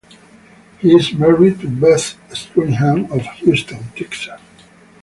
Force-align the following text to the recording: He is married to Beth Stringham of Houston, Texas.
He 0.79 0.93
is 0.95 1.13
married 1.13 1.59
to 1.59 1.69
Beth 1.69 2.17
Stringham 2.33 3.11
of 3.11 3.21
Houston, 3.21 3.83
Texas. 3.95 4.41